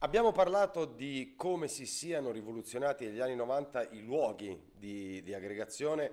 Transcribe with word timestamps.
Abbiamo 0.00 0.30
parlato 0.30 0.84
di 0.84 1.34
come 1.36 1.66
si 1.66 1.84
siano 1.84 2.30
rivoluzionati 2.30 3.04
negli 3.06 3.18
anni 3.18 3.34
90 3.34 3.88
i 3.90 4.02
luoghi 4.04 4.70
di, 4.72 5.20
di 5.24 5.34
aggregazione 5.34 6.08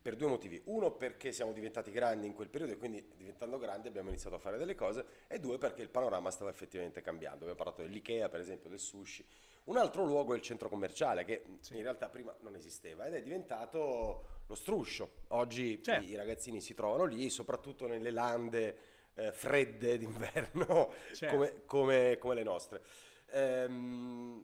per 0.00 0.16
due 0.16 0.28
motivi. 0.28 0.58
Uno 0.64 0.92
perché 0.92 1.32
siamo 1.32 1.52
diventati 1.52 1.90
grandi 1.90 2.26
in 2.26 2.32
quel 2.32 2.48
periodo 2.48 2.72
e 2.72 2.76
quindi 2.78 3.12
diventando 3.14 3.58
grandi 3.58 3.88
abbiamo 3.88 4.08
iniziato 4.08 4.36
a 4.36 4.38
fare 4.38 4.56
delle 4.56 4.74
cose 4.74 5.04
e 5.26 5.38
due 5.38 5.58
perché 5.58 5.82
il 5.82 5.90
panorama 5.90 6.30
stava 6.30 6.48
effettivamente 6.48 7.02
cambiando. 7.02 7.40
Abbiamo 7.40 7.56
parlato 7.56 7.82
dell'IKEA 7.82 8.30
per 8.30 8.40
esempio, 8.40 8.70
del 8.70 8.78
sushi. 8.78 9.22
Un 9.64 9.76
altro 9.76 10.06
luogo 10.06 10.32
è 10.32 10.36
il 10.36 10.42
centro 10.42 10.70
commerciale 10.70 11.26
che 11.26 11.44
sì. 11.60 11.76
in 11.76 11.82
realtà 11.82 12.08
prima 12.08 12.34
non 12.40 12.54
esisteva 12.54 13.04
ed 13.04 13.12
è 13.12 13.22
diventato 13.22 14.44
lo 14.46 14.54
struscio. 14.54 15.10
Oggi 15.28 15.82
certo. 15.82 16.10
i 16.10 16.14
ragazzini 16.14 16.62
si 16.62 16.72
trovano 16.72 17.04
lì, 17.04 17.28
soprattutto 17.28 17.86
nelle 17.86 18.10
lande 18.10 18.78
eh, 19.16 19.32
fredde 19.32 19.98
d'inverno 19.98 20.92
certo. 21.12 21.36
come, 21.36 21.62
come, 21.64 22.16
come, 22.18 22.34
le 22.34 22.42
nostre. 22.42 22.82
Ehm, 23.36 24.42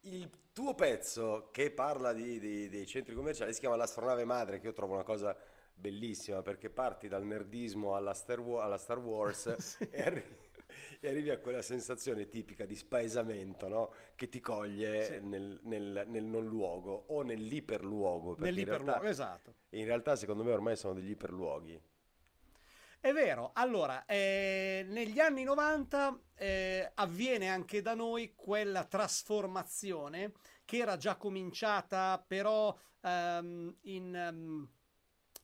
il 0.00 0.30
tuo 0.52 0.74
pezzo 0.74 1.50
che 1.52 1.70
parla 1.70 2.14
di, 2.14 2.38
di, 2.38 2.68
dei 2.70 2.86
centri 2.86 3.14
commerciali 3.14 3.52
si 3.52 3.60
chiama 3.60 3.76
L'astronave 3.76 4.24
madre, 4.24 4.60
che 4.60 4.66
io 4.66 4.72
trovo 4.72 4.94
una 4.94 5.02
cosa 5.02 5.36
bellissima 5.74 6.40
perché 6.40 6.70
parti 6.70 7.08
dal 7.08 7.24
nerdismo 7.24 7.96
alla 7.96 8.14
Star, 8.14 8.40
War, 8.40 8.64
alla 8.64 8.78
Star 8.78 8.98
Wars 8.98 9.56
sì. 9.58 9.88
e, 9.90 10.02
arrivi, 10.02 10.36
e, 11.00 11.08
arrivi, 11.08 11.30
a 11.30 11.38
quella 11.38 11.60
sensazione 11.60 12.28
tipica 12.28 12.64
di 12.64 12.76
spaesamento 12.76 13.68
no? 13.68 13.92
che 14.14 14.28
ti 14.30 14.40
coglie 14.40 15.04
sì. 15.04 15.20
nel, 15.20 15.60
nel, 15.64 16.04
nel, 16.06 16.24
non 16.24 16.46
luogo 16.46 17.04
o 17.08 17.22
nell'iperluogo. 17.22 18.36
Nell'iperluogo, 18.38 18.82
in 18.82 19.00
realtà, 19.00 19.08
esatto. 19.08 19.54
In 19.70 19.84
realtà 19.84 20.16
secondo 20.16 20.44
me 20.44 20.52
ormai 20.52 20.76
sono 20.76 20.94
degli 20.94 21.10
iperluoghi. 21.10 21.82
È 23.04 23.12
vero, 23.12 23.50
allora, 23.52 24.06
eh, 24.06 24.86
negli 24.88 25.20
anni 25.20 25.44
90 25.44 26.20
eh, 26.36 26.90
avviene 26.94 27.50
anche 27.50 27.82
da 27.82 27.92
noi 27.92 28.32
quella 28.34 28.84
trasformazione 28.84 30.32
che 30.64 30.78
era 30.78 30.96
già 30.96 31.16
cominciata 31.16 32.24
però 32.26 32.74
um, 33.02 33.76
in... 33.82 34.28
Um, 34.32 34.68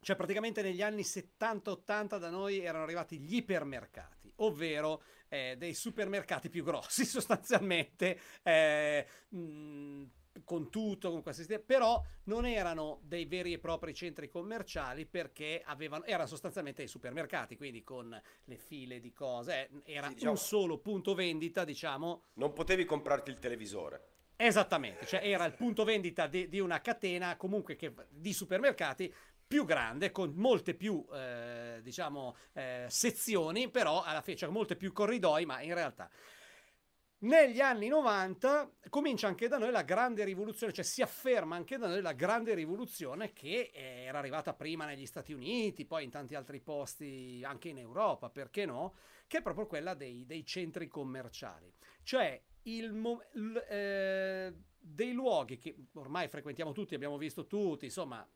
cioè 0.01 0.17
praticamente 0.17 0.63
negli 0.63 0.81
anni 0.81 1.03
70-80 1.03 2.19
da 2.19 2.31
noi 2.31 2.61
erano 2.61 2.85
arrivati 2.85 3.19
gli 3.19 3.37
ipermercati, 3.37 4.33
ovvero 4.37 5.03
eh, 5.29 5.57
dei 5.59 5.75
supermercati 5.75 6.49
più 6.49 6.65
grossi 6.65 7.05
sostanzialmente, 7.05 8.19
eh, 8.43 9.07
mh, 9.29 10.05
con 10.45 10.71
tutto, 10.71 11.11
con 11.11 11.23
qualsiasi 11.23 11.59
però 11.61 12.03
non 12.25 12.47
erano 12.47 13.01
dei 13.03 13.25
veri 13.25 13.53
e 13.53 13.59
propri 13.59 13.95
centri 13.95 14.29
commerciali 14.29 15.07
perché 15.07 15.63
avevano, 15.65 16.05
erano 16.05 16.29
sostanzialmente 16.29 16.83
dei 16.83 16.91
supermercati, 16.91 17.57
quindi 17.57 17.83
con 17.83 18.21
le 18.45 18.57
file 18.57 19.01
di 19.01 19.13
cose, 19.13 19.69
eh, 19.85 19.95
era 19.95 20.09
sì, 20.09 20.15
diciamo, 20.15 20.33
un 20.33 20.39
solo 20.39 20.79
punto 20.79 21.15
vendita, 21.15 21.65
diciamo. 21.65 22.25
Non 22.35 22.53
potevi 22.53 22.85
comprarti 22.85 23.31
il 23.31 23.39
televisore. 23.39 24.07
Esattamente, 24.37 25.05
cioè 25.05 25.21
era 25.23 25.45
il 25.45 25.55
punto 25.55 25.85
vendita 25.85 26.27
di, 26.27 26.49
di 26.49 26.61
una 26.61 26.81
catena 26.81 27.37
comunque 27.37 27.77
che, 27.77 27.93
di 28.09 28.33
supermercati 28.33 29.13
più 29.47 29.65
grande, 29.65 30.13
con 30.13 30.33
molte 30.37 30.75
più, 30.75 31.05
eh, 31.13 31.81
diciamo, 31.83 32.37
eh, 32.53 32.87
sezioni, 32.89 33.69
però 33.69 34.03
alla 34.03 34.23
fine, 34.23 34.37
cioè 34.37 34.49
molte 34.49 34.77
più 34.77 34.93
corridoi, 34.93 35.45
ma 35.45 35.61
in 35.61 35.75
realtà 35.75 36.09
negli 37.21 37.61
anni 37.61 37.89
90 37.89 38.71
comincia 38.89 39.27
anche 39.27 39.49
da 39.49 39.59
noi 39.59 39.71
la 39.71 39.83
grande 39.83 40.25
rivoluzione, 40.25 40.73
cioè 40.73 40.85
si 40.85 41.03
afferma 41.03 41.57
anche 41.57 41.77
da 41.77 41.89
noi 41.89 42.01
la 42.01 42.13
grande 42.13 42.55
rivoluzione 42.55 43.33
che 43.33 43.71
era 43.73 44.19
arrivata 44.19 44.55
prima 44.55 44.87
negli 44.87 45.07
Stati 45.07 45.33
Uniti, 45.33 45.85
poi 45.85 46.05
in 46.05 46.11
tanti 46.11 46.35
altri 46.35 46.61
posti 46.61 47.43
anche 47.45 47.69
in 47.69 47.79
Europa, 47.79 48.31
perché 48.31 48.65
no? 48.65 48.95
Che 49.27 49.39
è 49.39 49.43
proprio 49.43 49.67
quella 49.67 49.95
dei, 49.95 50.25
dei 50.25 50.45
centri 50.45 50.89
commerciali. 50.89 51.73
Cioè 52.03 52.41
il, 52.63 53.21
il, 53.35 53.67
eh, 53.69 54.55
dei 54.81 55.13
luoghi 55.13 55.59
che 55.59 55.75
ormai 55.95 56.29
frequentiamo 56.29 56.73
tutti, 56.73 56.95
abbiamo 56.95 57.19
visto 57.19 57.47
tutti, 57.47 57.85
insomma, 57.85 58.27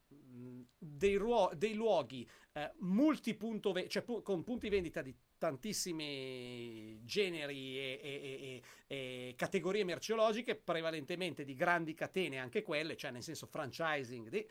dei, 0.79 1.17
ruo- 1.17 1.51
dei 1.57 1.75
luoghi 1.75 2.29
eh, 2.53 2.71
multipunto, 2.81 3.73
ve- 3.73 3.89
cioè 3.89 4.03
pu- 4.03 4.23
con 4.23 4.45
punti 4.45 4.69
vendita 4.69 5.03
di 5.03 5.15
tantissimi 5.39 7.01
generi 7.05 7.79
e, 7.79 8.01
e, 8.03 8.63
e, 8.87 9.27
e, 9.29 9.35
categorie 9.37 9.85
merceologiche, 9.85 10.55
prevalentemente 10.55 11.45
di 11.45 11.55
grandi 11.55 11.95
catene, 11.95 12.39
anche 12.39 12.63
quelle, 12.63 12.97
cioè 12.97 13.11
nel 13.11 13.23
senso 13.23 13.47
franchising, 13.47 14.29
di, 14.29 14.47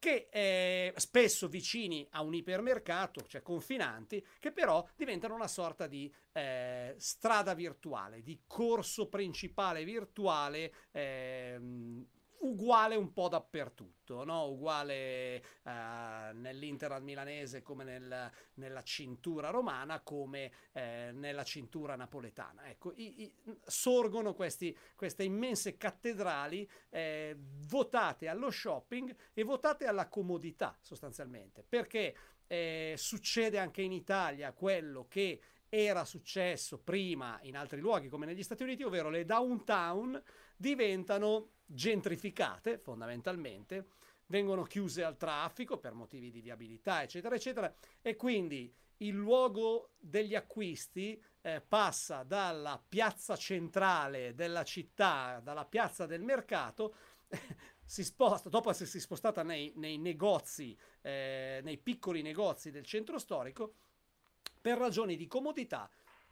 che 0.00 0.28
eh, 0.32 0.92
spesso 0.96 1.46
vicini 1.46 2.04
a 2.12 2.22
un 2.22 2.34
ipermercato, 2.34 3.22
cioè 3.28 3.42
confinanti, 3.42 4.24
che 4.40 4.50
però 4.50 4.84
diventano 4.96 5.34
una 5.34 5.46
sorta 5.46 5.86
di 5.86 6.12
eh, 6.32 6.94
strada 6.96 7.54
virtuale, 7.54 8.22
di 8.22 8.40
corso 8.46 9.06
principale 9.08 9.84
virtuale. 9.84 10.72
Eh, 10.90 11.60
uguale 12.40 12.94
un 12.96 13.12
po' 13.12 13.28
dappertutto, 13.28 14.24
no? 14.24 14.48
uguale 14.48 15.42
uh, 15.62 15.70
nell'Inter 16.34 17.00
milanese 17.00 17.62
come 17.62 17.84
nel, 17.84 18.30
nella 18.54 18.82
cintura 18.82 19.50
romana, 19.50 20.00
come 20.00 20.52
eh, 20.72 21.10
nella 21.12 21.44
cintura 21.44 21.96
napoletana. 21.96 22.68
Ecco, 22.68 22.92
i, 22.96 23.22
i, 23.22 23.34
sorgono 23.64 24.34
questi, 24.34 24.76
queste 24.94 25.24
immense 25.24 25.76
cattedrali 25.76 26.68
eh, 26.88 27.36
votate 27.38 28.28
allo 28.28 28.50
shopping 28.50 29.14
e 29.32 29.42
votate 29.42 29.86
alla 29.86 30.08
comodità 30.08 30.76
sostanzialmente, 30.80 31.64
perché 31.68 32.14
eh, 32.46 32.94
succede 32.96 33.58
anche 33.58 33.82
in 33.82 33.92
Italia 33.92 34.52
quello 34.52 35.06
che 35.08 35.40
era 35.68 36.04
successo 36.04 36.78
prima 36.78 37.38
in 37.42 37.56
altri 37.56 37.78
luoghi 37.80 38.08
come 38.08 38.26
negli 38.26 38.42
Stati 38.42 38.64
Uniti, 38.64 38.82
ovvero 38.82 39.08
le 39.08 39.24
downtown 39.24 40.20
diventano 40.60 41.52
gentrificate 41.64 42.76
fondamentalmente, 42.76 43.92
vengono 44.26 44.64
chiuse 44.64 45.02
al 45.02 45.16
traffico 45.16 45.78
per 45.78 45.94
motivi 45.94 46.30
di 46.30 46.42
viabilità, 46.42 47.02
eccetera, 47.02 47.34
eccetera, 47.34 47.74
e 48.02 48.14
quindi 48.14 48.70
il 48.98 49.14
luogo 49.14 49.92
degli 49.98 50.34
acquisti 50.34 51.18
eh, 51.40 51.62
passa 51.62 52.24
dalla 52.24 52.82
piazza 52.86 53.36
centrale 53.36 54.34
della 54.34 54.62
città, 54.62 55.40
dalla 55.42 55.64
piazza 55.64 56.04
del 56.04 56.20
mercato, 56.20 56.94
si 57.82 58.04
sposta, 58.04 58.50
dopo 58.50 58.68
essersi 58.68 59.00
spostata 59.00 59.42
nei, 59.42 59.72
nei 59.76 59.96
negozi, 59.96 60.76
eh, 61.00 61.60
nei 61.64 61.78
piccoli 61.78 62.20
negozi 62.20 62.70
del 62.70 62.84
centro 62.84 63.18
storico, 63.18 63.76
per 64.60 64.76
ragioni 64.76 65.16
di 65.16 65.26
comodità 65.26 65.88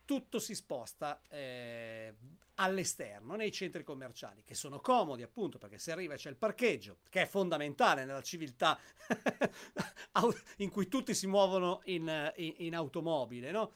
tutto 0.09 0.39
si 0.39 0.55
sposta 0.55 1.21
eh, 1.29 2.15
all'esterno, 2.61 3.35
nei 3.35 3.53
centri 3.53 3.85
commerciali, 3.85 4.43
che 4.45 4.55
sono 4.55 4.81
comodi 4.81 5.23
appunto 5.23 5.59
perché 5.59 5.79
se 5.79 5.93
arriva 5.93 6.17
c'è 6.17 6.31
il 6.31 6.37
parcheggio, 6.37 6.99
che 7.09 7.23
è 7.23 7.27
fondamentale 7.27 8.05
nella 8.05 8.23
civiltà 8.23 8.79
in 10.59 10.71
cui 10.71 10.89
tutti 10.89 11.15
si 11.15 11.27
muovono 11.27 11.81
in, 11.85 12.33
in, 12.37 12.55
in 12.59 12.75
automobile, 12.75 13.51
no? 13.51 13.73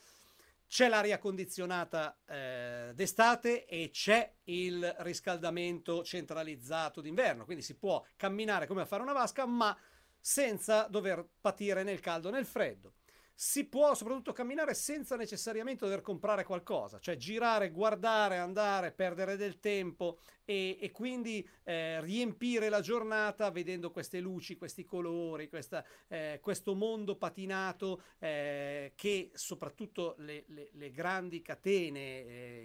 C'è 0.66 0.88
l'aria 0.88 1.19
condizionata 1.19 2.19
eh, 2.26 2.93
d'estate 2.94 3.66
e 3.66 3.91
c'è 3.91 4.37
il 4.44 4.94
riscaldamento 5.00 6.03
centralizzato 6.03 7.03
d'inverno, 7.03 7.44
quindi 7.44 7.62
si 7.62 7.76
può 7.76 8.03
camminare 8.16 8.66
come 8.66 8.81
a 8.81 8.87
fare 8.87 9.03
una 9.03 9.12
vasca, 9.12 9.44
ma 9.44 9.76
senza 10.19 10.87
dover 10.88 11.28
patire 11.41 11.82
nel 11.82 12.00
caldo 12.00 12.28
e 12.28 12.32
nel 12.32 12.47
freddo 12.47 12.94
si 13.34 13.65
può 13.65 13.94
soprattutto 13.94 14.32
camminare 14.32 14.75
senza 14.75 15.16
necessariamente 15.16 15.84
dover 15.84 16.00
comprare 16.00 16.44
qualcosa, 16.44 16.98
cioè 16.98 17.16
girare, 17.16 17.70
guardare, 17.70 18.38
andare, 18.38 18.93
perdere 18.93 19.37
del 19.37 19.59
tempo 19.59 20.19
e, 20.44 20.76
e 20.81 20.91
quindi 20.91 21.47
eh, 21.65 22.00
riempire 22.00 22.69
la 22.69 22.81
giornata 22.81 23.50
vedendo 23.50 23.91
queste 23.91 24.20
luci, 24.20 24.56
questi 24.56 24.84
colori, 24.84 25.48
questa, 25.48 25.84
eh, 26.09 26.38
questo 26.41 26.75
mondo 26.75 27.16
patinato 27.16 28.03
eh, 28.19 28.93
che 28.94 29.31
soprattutto 29.34 30.14
le, 30.19 30.44
le, 30.49 30.70
le 30.72 30.91
grandi 30.91 31.43
catene, 31.43 32.00
eh, 32.00 32.62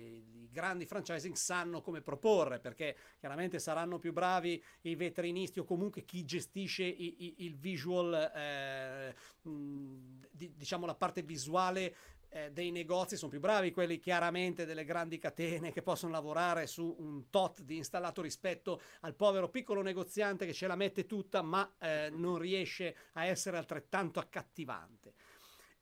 grandi 0.58 0.88
franchising 0.88 1.36
sanno 1.36 1.82
come 1.82 2.02
proporre 2.02 2.60
perché 2.60 2.98
chiaramente 3.20 3.60
saranno 3.60 4.00
più 4.00 4.12
bravi 4.12 4.62
i 4.82 4.96
veterinisti 4.96 5.60
o 5.60 5.64
comunque 5.64 6.04
chi 6.04 6.26
gestisce 6.26 6.84
i, 6.84 7.26
i, 7.26 7.46
il 7.46 7.56
visual, 7.58 8.32
eh, 8.36 9.14
di, 9.44 10.52
diciamo 10.56 10.88
la 10.88 10.96
parte 10.96 11.22
visuale 11.22 11.96
eh, 12.30 12.52
dei 12.52 12.72
negozi 12.72 13.18
sono 13.18 13.30
più 13.30 13.40
bravi, 13.40 13.72
quelli 13.72 14.00
chiaramente 14.00 14.66
delle 14.66 14.84
grandi 14.84 15.20
catene 15.20 15.72
che 15.72 15.84
possono 15.84 16.12
lavorare 16.12 16.66
su 16.66 16.96
un 16.98 17.30
tot 17.30 17.62
di 17.62 17.78
installato 17.78 18.24
rispetto 18.24 18.82
al 19.02 19.14
povero 19.14 19.50
piccolo 19.50 19.84
negoziante 19.84 20.48
che 20.48 20.54
ce 20.54 20.66
la 20.66 20.76
mette 20.76 21.06
tutta 21.06 21.44
ma 21.44 21.72
eh, 21.80 22.10
non 22.12 22.40
riesce 22.40 22.96
a 23.14 23.26
essere 23.26 23.58
altrettanto 23.58 24.20
accattivante. 24.20 25.14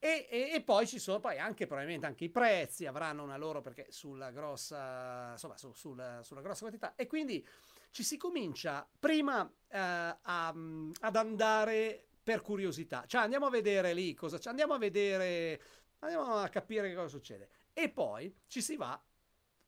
E, 0.05 0.27
e, 0.29 0.51
e, 0.53 0.61
poi 0.61 0.85
ci 0.85 0.99
sono 0.99 1.19
poi 1.19 1.39
anche 1.39 1.65
probabilmente 1.65 2.05
anche 2.05 2.25
i 2.25 2.29
prezzi 2.29 2.85
avranno 2.85 3.23
una 3.23 3.37
loro 3.37 3.61
perché 3.61 3.87
sulla 3.89 4.29
grossa 4.29 5.31
insomma 5.31 5.57
su, 5.57 5.71
sulla, 5.73 6.21
sulla, 6.21 6.41
grossa 6.41 6.59
quantità 6.59 6.93
e 6.95 7.07
quindi 7.07 7.43
ci 7.89 8.03
si 8.03 8.15
comincia 8.17 8.87
prima 8.99 9.51
eh, 9.67 9.77
a, 9.79 10.47
ad 10.49 11.15
andare 11.15 12.05
per 12.21 12.41
curiosità 12.41 13.05
cioè 13.07 13.21
andiamo 13.21 13.47
a 13.47 13.49
vedere 13.49 13.93
lì 13.93 14.13
cosa 14.13 14.37
c'è 14.37 14.49
andiamo 14.49 14.75
a 14.75 14.77
vedere 14.77 15.59
Andiamo 16.05 16.35
a 16.35 16.47
capire 16.49 16.89
che 16.89 16.95
cosa 16.95 17.07
succede. 17.07 17.49
E 17.73 17.89
poi 17.89 18.33
ci 18.47 18.61
si 18.61 18.75
va 18.75 19.01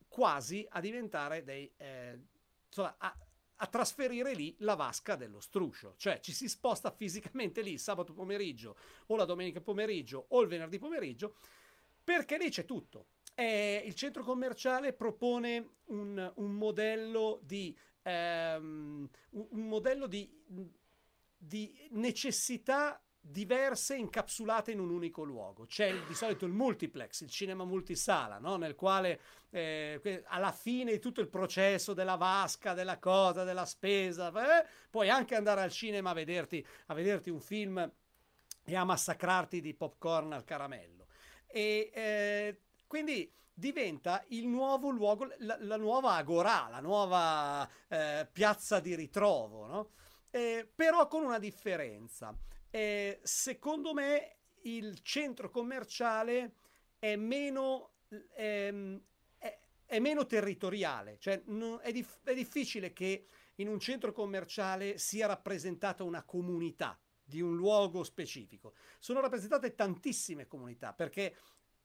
quasi 0.07 0.65
a 0.69 0.79
diventare 0.79 1.43
dei... 1.43 1.71
Eh, 1.77 2.19
insomma, 2.67 2.95
a, 2.97 3.17
a 3.57 3.67
trasferire 3.67 4.33
lì 4.33 4.55
la 4.59 4.75
vasca 4.75 5.15
dello 5.15 5.39
struscio, 5.39 5.95
cioè 5.97 6.19
ci 6.19 6.33
si 6.33 6.47
sposta 6.47 6.91
fisicamente 6.91 7.61
lì 7.61 7.77
sabato 7.77 8.13
pomeriggio 8.13 8.77
o 9.07 9.15
la 9.15 9.25
domenica 9.25 9.61
pomeriggio 9.61 10.25
o 10.29 10.41
il 10.41 10.47
venerdì 10.47 10.77
pomeriggio 10.77 11.35
perché 12.03 12.37
lì 12.37 12.49
c'è 12.49 12.65
tutto. 12.65 13.07
Eh, 13.35 13.83
il 13.85 13.93
centro 13.93 14.23
commerciale 14.23 14.93
propone 14.93 15.75
un, 15.85 16.31
un 16.35 16.51
modello 16.53 17.39
di, 17.43 17.77
ehm, 18.03 19.09
un 19.29 19.67
modello 19.67 20.07
di, 20.07 20.29
di 21.37 21.87
necessità 21.91 23.01
diverse 23.29 23.95
incapsulate 23.95 24.71
in 24.71 24.79
un 24.79 24.89
unico 24.89 25.23
luogo. 25.23 25.65
C'è 25.65 25.93
di 26.05 26.13
solito 26.13 26.45
il 26.45 26.53
multiplex, 26.53 27.21
il 27.21 27.29
cinema 27.29 27.65
multisala, 27.65 28.39
no? 28.39 28.55
nel 28.55 28.75
quale 28.75 29.19
eh, 29.49 30.23
alla 30.27 30.51
fine 30.51 30.91
di 30.93 30.99
tutto 30.99 31.21
il 31.21 31.27
processo 31.27 31.93
della 31.93 32.15
vasca, 32.15 32.73
della 32.73 32.99
cosa, 32.99 33.43
della 33.43 33.65
spesa, 33.65 34.29
eh, 34.29 34.65
puoi 34.89 35.09
anche 35.09 35.35
andare 35.35 35.61
al 35.61 35.71
cinema 35.71 36.11
a 36.11 36.13
vederti, 36.13 36.65
a 36.87 36.93
vederti 36.93 37.29
un 37.29 37.41
film 37.41 37.91
e 38.63 38.75
a 38.75 38.83
massacrarti 38.83 39.61
di 39.61 39.73
popcorn 39.73 40.33
al 40.33 40.43
caramello. 40.43 41.07
E 41.45 41.91
eh, 41.93 42.61
quindi 42.87 43.31
diventa 43.53 44.23
il 44.27 44.47
nuovo 44.47 44.89
luogo, 44.89 45.27
la, 45.39 45.57
la 45.61 45.77
nuova 45.77 46.13
agorà, 46.13 46.67
la 46.69 46.79
nuova 46.79 47.67
eh, 47.87 48.27
piazza 48.31 48.79
di 48.79 48.95
ritrovo, 48.95 49.65
no? 49.65 49.89
Eh, 50.29 50.69
però 50.75 51.07
con 51.07 51.23
una 51.23 51.39
differenza 51.39 52.37
eh, 52.69 53.19
secondo 53.23 53.93
me 53.93 54.35
il 54.63 54.99
centro 55.01 55.49
commerciale 55.49 56.53
è 56.99 57.15
meno, 57.15 57.91
ehm, 58.35 59.01
è, 59.37 59.57
è 59.85 59.99
meno 59.99 60.25
territoriale, 60.25 61.17
cioè 61.19 61.41
non, 61.45 61.79
è, 61.81 61.91
dif- 61.91 62.19
è 62.23 62.33
difficile 62.33 62.93
che 62.93 63.25
in 63.55 63.67
un 63.67 63.79
centro 63.79 64.11
commerciale 64.11 64.97
sia 64.97 65.27
rappresentata 65.27 66.03
una 66.03 66.23
comunità 66.23 66.99
di 67.23 67.41
un 67.41 67.55
luogo 67.55 68.03
specifico. 68.03 68.73
Sono 68.99 69.19
rappresentate 69.19 69.75
tantissime 69.75 70.47
comunità 70.47 70.93
perché 70.93 71.35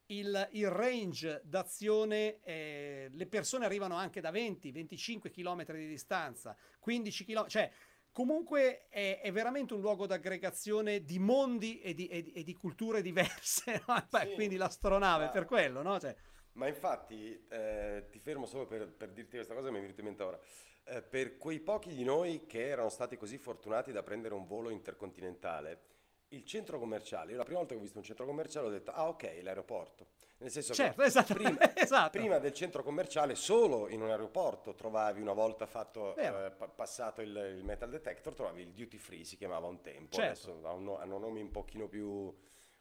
il, 0.06 0.48
il 0.52 0.70
range 0.70 1.40
d'azione, 1.44 2.40
eh, 2.42 3.08
le 3.10 3.26
persone 3.26 3.64
arrivano 3.64 3.94
anche 3.96 4.20
da 4.20 4.30
20-25 4.30 5.30
km 5.30 5.72
di 5.72 5.88
distanza, 5.88 6.56
15 6.78 7.24
km, 7.24 7.48
cioè 7.48 7.70
comunque 8.12 8.88
è, 8.88 9.20
è, 9.20 9.32
veramente 9.32 9.74
un 9.74 9.80
luogo 9.80 10.06
d'aggregazione 10.06 11.02
di 11.02 11.18
mondi 11.18 11.80
e 11.80 11.94
di, 11.94 12.06
e 12.06 12.22
di, 12.22 12.32
e 12.32 12.44
di 12.44 12.54
culture 12.54 13.02
diverse, 13.02 13.82
no? 13.88 14.06
sì, 14.10 14.34
quindi 14.34 14.56
l'astronave 14.56 15.24
ma, 15.24 15.30
per 15.30 15.46
quello, 15.46 15.82
no? 15.82 15.98
Cioè... 15.98 16.14
Ma 16.52 16.68
infatti, 16.68 17.46
eh, 17.48 18.06
ti 18.10 18.18
fermo 18.18 18.46
solo 18.46 18.66
per, 18.66 18.92
per, 18.92 19.10
dirti 19.10 19.36
questa 19.36 19.54
cosa, 19.54 19.70
mi 19.70 19.78
è 19.78 19.80
venuto 19.80 20.00
in 20.00 20.06
mente 20.06 20.22
ora. 20.22 20.38
Eh, 20.84 21.02
per 21.02 21.38
quei 21.38 21.60
pochi 21.60 21.94
di 21.94 22.04
noi 22.04 22.46
che 22.46 22.68
erano 22.68 22.90
stati 22.90 23.16
così 23.16 23.38
fortunati 23.38 23.90
da 23.90 24.02
prendere 24.02 24.34
un 24.34 24.46
volo 24.46 24.68
intercontinentale, 24.68 25.86
il 26.28 26.44
centro 26.44 26.78
commerciale, 26.78 27.32
io 27.32 27.38
la 27.38 27.44
prima 27.44 27.58
volta 27.58 27.74
che 27.74 27.80
ho 27.80 27.82
visto 27.82 27.98
un 27.98 28.04
centro 28.04 28.26
commerciale 28.26 28.66
ho 28.66 28.70
detto, 28.70 28.90
ah 28.90 29.08
ok, 29.08 29.40
l'aeroporto. 29.42 30.08
Nel 30.42 30.50
senso 30.50 30.74
certo, 30.74 31.00
che 31.00 31.06
esatto, 31.08 31.34
prima, 31.34 31.76
esatto. 31.76 32.18
prima, 32.18 32.38
del 32.38 32.52
centro 32.52 32.82
commerciale 32.82 33.34
solo 33.36 33.88
in 33.88 34.02
un 34.02 34.10
aeroporto 34.10 34.74
trovavi 34.74 35.20
una 35.20 35.32
volta 35.32 35.66
fatto, 35.66 36.16
eh, 36.16 36.50
pa- 36.50 36.68
passato 36.68 37.22
il, 37.22 37.54
il, 37.56 37.64
metal 37.64 37.88
detector, 37.88 38.34
trovavi 38.34 38.62
il 38.62 38.72
duty 38.72 38.98
free, 38.98 39.24
si 39.24 39.36
chiamava 39.36 39.68
un 39.68 39.80
tempo, 39.80 40.16
certo. 40.16 40.50
adesso 40.50 40.68
hanno, 40.68 40.98
hanno 40.98 41.18
nomi 41.18 41.40
un 41.40 41.50
pochino 41.50 41.86
più, 41.86 42.34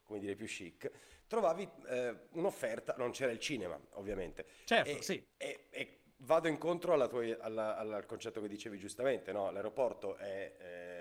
come 0.04 0.19
dire, 0.19 0.36
più 0.36 0.48
chic. 0.48 0.90
Trovavi 1.28 1.69
eh, 1.88 2.16
un'offerta, 2.31 2.96
non 2.98 3.12
c'era 3.12 3.31
il 3.31 3.40
cinema 3.40 3.80
ovviamente. 3.92 4.46
Certo, 4.66 4.90
e, 4.90 5.02
sì. 5.02 5.24
E, 5.38 5.68
e 5.69 6.00
vado 6.18 6.48
incontro 6.48 6.94
alla 6.94 7.07
tua, 7.07 7.24
alla, 7.40 7.78
alla, 7.78 7.96
al 7.96 8.06
concetto 8.06 8.42
che 8.42 8.48
dicevi 8.48 8.78
giustamente, 8.78 9.31
no? 9.31 9.52
l'aeroporto 9.52 10.16
è... 10.18 10.56
Eh, 10.57 10.92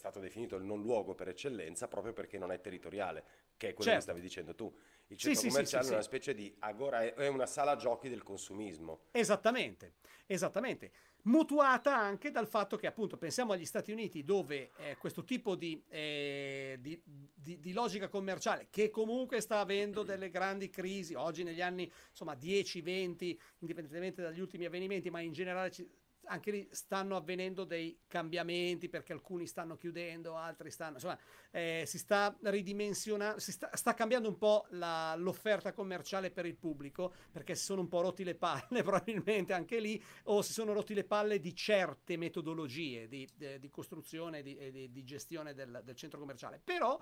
stato 0.00 0.18
definito 0.18 0.56
il 0.56 0.64
non 0.64 0.80
luogo 0.80 1.14
per 1.14 1.28
eccellenza 1.28 1.86
proprio 1.86 2.14
perché 2.14 2.38
non 2.38 2.50
è 2.50 2.58
territoriale, 2.58 3.22
che 3.58 3.68
è 3.68 3.74
quello 3.74 3.90
certo. 3.90 3.96
che 3.96 4.00
stavi 4.00 4.20
dicendo 4.22 4.54
tu. 4.54 4.74
Il 5.08 5.18
centro 5.18 5.40
sì, 5.42 5.48
commerciale 5.48 5.82
sì, 5.82 5.88
sì, 5.88 5.92
è 5.92 5.96
una 5.96 6.06
specie 6.06 6.34
di 6.34 6.56
agora, 6.60 7.02
è 7.02 7.26
una 7.26 7.44
sala 7.44 7.76
giochi 7.76 8.08
del 8.08 8.22
consumismo. 8.22 9.00
Esattamente, 9.10 9.96
esattamente. 10.24 10.90
Mutuata 11.24 11.94
anche 11.94 12.30
dal 12.30 12.48
fatto 12.48 12.78
che, 12.78 12.86
appunto, 12.86 13.18
pensiamo 13.18 13.52
agli 13.52 13.66
Stati 13.66 13.92
Uniti, 13.92 14.24
dove 14.24 14.70
eh, 14.78 14.96
questo 14.96 15.22
tipo 15.22 15.54
di, 15.54 15.82
eh, 15.90 16.78
di, 16.80 16.98
di, 17.04 17.60
di, 17.60 17.72
logica 17.74 18.08
commerciale, 18.08 18.68
che 18.70 18.88
comunque 18.88 19.42
sta 19.42 19.58
avendo 19.58 20.02
delle 20.02 20.30
grandi 20.30 20.70
crisi, 20.70 21.12
oggi 21.12 21.42
negli 21.42 21.60
anni 21.60 21.92
insomma 22.08 22.32
10-20, 22.32 23.36
indipendentemente 23.58 24.22
dagli 24.22 24.40
ultimi 24.40 24.64
avvenimenti, 24.64 25.10
ma 25.10 25.20
in 25.20 25.32
generale 25.32 25.70
ci, 25.70 25.86
anche 26.30 26.50
lì 26.50 26.68
stanno 26.70 27.16
avvenendo 27.16 27.64
dei 27.64 27.98
cambiamenti 28.06 28.88
perché 28.88 29.12
alcuni 29.12 29.46
stanno 29.46 29.76
chiudendo, 29.76 30.36
altri 30.36 30.70
stanno, 30.70 30.94
insomma, 30.94 31.18
eh, 31.50 31.82
si 31.86 31.98
sta 31.98 32.36
ridimensionando, 32.42 33.40
si 33.40 33.52
sta, 33.52 33.68
sta 33.74 33.94
cambiando 33.94 34.28
un 34.28 34.38
po' 34.38 34.66
la, 34.70 35.14
l'offerta 35.16 35.72
commerciale 35.72 36.30
per 36.30 36.46
il 36.46 36.56
pubblico 36.56 37.12
perché 37.32 37.54
si 37.54 37.64
sono 37.64 37.80
un 37.80 37.88
po' 37.88 38.00
rotti 38.00 38.22
le 38.24 38.36
palle 38.36 38.82
probabilmente 38.82 39.52
anche 39.52 39.80
lì 39.80 40.02
o 40.24 40.40
si 40.42 40.52
sono 40.52 40.72
rotti 40.72 40.94
le 40.94 41.04
palle 41.04 41.40
di 41.40 41.54
certe 41.54 42.16
metodologie 42.16 43.08
di, 43.08 43.28
di, 43.34 43.58
di 43.58 43.68
costruzione 43.68 44.38
e 44.38 44.70
di, 44.70 44.90
di, 44.90 45.04
gestione 45.04 45.52
del, 45.52 45.82
del 45.84 45.96
centro 45.96 46.20
commerciale. 46.20 46.60
Però 46.62 47.00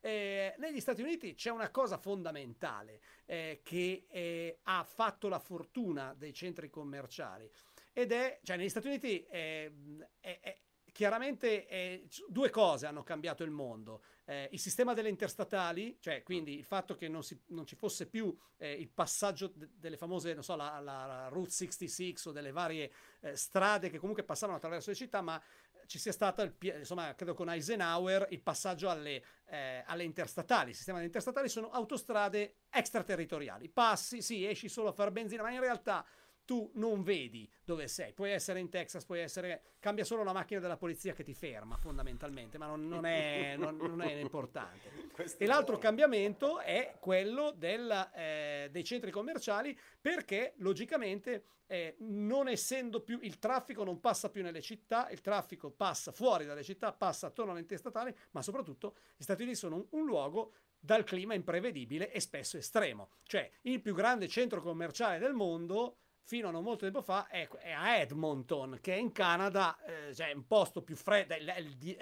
eh, 0.00 0.54
negli 0.58 0.80
Stati 0.80 1.00
Uniti 1.00 1.34
c'è 1.34 1.50
una 1.50 1.70
cosa 1.70 1.96
fondamentale 1.96 3.00
eh, 3.24 3.60
che 3.64 4.06
eh, 4.08 4.58
ha 4.64 4.84
fatto 4.84 5.28
la 5.28 5.38
fortuna 5.38 6.14
dei 6.14 6.34
centri 6.34 6.68
commerciali 6.68 7.50
ed 7.98 8.12
è, 8.12 8.40
cioè 8.42 8.58
negli 8.58 8.68
Stati 8.68 8.88
Uniti 8.88 9.22
è, 9.22 9.72
è, 10.20 10.38
è 10.42 10.58
chiaramente 10.92 11.66
eh, 11.66 12.06
due 12.28 12.50
cose 12.50 12.84
hanno 12.84 13.02
cambiato 13.02 13.42
il 13.42 13.50
mondo. 13.50 14.02
Eh, 14.26 14.50
il 14.52 14.58
sistema 14.58 14.92
delle 14.92 15.08
interstatali, 15.08 15.96
cioè 15.98 16.22
quindi 16.22 16.58
il 16.58 16.64
fatto 16.64 16.94
che 16.94 17.08
non, 17.08 17.22
si, 17.22 17.40
non 17.46 17.64
ci 17.64 17.74
fosse 17.74 18.06
più 18.06 18.36
eh, 18.58 18.70
il 18.70 18.90
passaggio 18.90 19.46
de- 19.46 19.70
delle 19.78 19.96
famose, 19.96 20.34
non 20.34 20.42
so, 20.42 20.56
la, 20.56 20.78
la, 20.78 21.06
la, 21.06 21.28
Route 21.28 21.48
66 21.48 22.16
o 22.26 22.32
delle 22.32 22.50
varie 22.50 22.92
eh, 23.20 23.34
strade 23.34 23.88
che 23.88 23.98
comunque 23.98 24.24
passavano 24.24 24.58
attraverso 24.58 24.90
le 24.90 24.96
città, 24.96 25.22
ma 25.22 25.42
ci 25.86 25.98
sia 25.98 26.12
stato, 26.12 26.42
il, 26.42 26.54
insomma, 26.60 27.14
credo 27.14 27.32
con 27.32 27.48
Eisenhower, 27.48 28.26
il 28.30 28.42
passaggio 28.42 28.90
alle, 28.90 29.24
eh, 29.46 29.84
alle 29.86 30.04
interstatali. 30.04 30.70
Il 30.70 30.76
sistema 30.76 30.98
delle 30.98 31.08
interstatali 31.08 31.48
sono 31.48 31.70
autostrade 31.70 32.56
extraterritoriali. 32.68 33.70
Passi, 33.70 34.20
sì, 34.20 34.46
esci 34.46 34.68
solo 34.68 34.90
a 34.90 34.92
fare 34.92 35.12
benzina, 35.12 35.42
ma 35.42 35.50
in 35.50 35.60
realtà 35.60 36.04
tu 36.46 36.70
non 36.74 37.02
vedi 37.02 37.46
dove 37.64 37.88
sei. 37.88 38.14
Puoi 38.14 38.30
essere 38.30 38.60
in 38.60 38.70
Texas, 38.70 39.04
puoi 39.04 39.20
essere. 39.20 39.74
cambia 39.80 40.04
solo 40.04 40.22
la 40.22 40.32
macchina 40.32 40.60
della 40.60 40.78
polizia 40.78 41.12
che 41.12 41.24
ti 41.24 41.34
ferma 41.34 41.76
fondamentalmente, 41.76 42.56
ma 42.56 42.66
non, 42.66 42.88
non, 42.88 43.04
è, 43.04 43.56
non, 43.58 43.76
non 43.76 44.00
è, 44.00 44.12
importante. 44.14 44.88
e 45.36 45.44
l'altro 45.44 45.74
buono. 45.74 45.80
cambiamento 45.80 46.60
è 46.60 46.94
quello 46.98 47.50
del, 47.50 48.10
eh, 48.14 48.68
dei 48.70 48.84
centri 48.84 49.10
commerciali 49.10 49.78
perché 50.00 50.54
logicamente. 50.58 51.44
Eh, 51.68 51.96
non 51.98 52.46
essendo 52.46 53.00
più 53.00 53.18
il 53.22 53.40
traffico 53.40 53.82
non 53.82 53.98
passa 53.98 54.30
più 54.30 54.44
nelle 54.44 54.60
città, 54.60 55.08
il 55.10 55.20
traffico 55.20 55.68
passa 55.68 56.12
fuori 56.12 56.46
dalle 56.46 56.62
città, 56.62 56.92
passa 56.92 57.26
attorno 57.26 57.50
alle 57.50 57.66
statali, 57.76 58.14
ma 58.30 58.40
soprattutto 58.40 58.94
gli 59.16 59.24
Stati 59.24 59.42
Uniti 59.42 59.58
sono 59.58 59.74
un, 59.74 59.86
un 59.90 60.04
luogo 60.04 60.52
dal 60.78 61.02
clima 61.02 61.34
imprevedibile 61.34 62.12
e 62.12 62.20
spesso 62.20 62.56
estremo. 62.56 63.10
Cioè, 63.24 63.50
il 63.62 63.80
più 63.80 63.94
grande 63.94 64.28
centro 64.28 64.62
commerciale 64.62 65.18
del 65.18 65.32
mondo 65.32 65.96
fino 66.26 66.48
a 66.48 66.50
non 66.50 66.64
molto 66.64 66.84
tempo 66.84 67.02
fa 67.02 67.28
è, 67.28 67.48
è 67.48 67.70
a 67.70 67.98
Edmonton, 67.98 68.78
che 68.80 68.94
è 68.94 68.96
in 68.96 69.12
Canada, 69.12 69.78
eh, 69.84 70.12
cioè 70.12 70.32
un 70.32 70.44
posto 70.44 70.82
più 70.82 70.96
freddo, 70.96 71.36